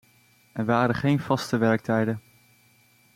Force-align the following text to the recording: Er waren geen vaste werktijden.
Er 0.51 0.65
waren 0.65 0.95
geen 0.95 1.19
vaste 1.19 1.57
werktijden. 1.57 2.21